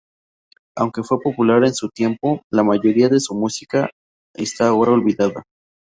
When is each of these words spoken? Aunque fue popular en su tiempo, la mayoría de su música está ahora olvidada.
Aunque 0.75 1.03
fue 1.03 1.19
popular 1.21 1.63
en 1.63 1.75
su 1.75 1.89
tiempo, 1.89 2.41
la 2.51 2.63
mayoría 2.63 3.07
de 3.07 3.19
su 3.19 3.35
música 3.35 3.91
está 4.33 4.67
ahora 4.69 4.93
olvidada. 4.93 5.43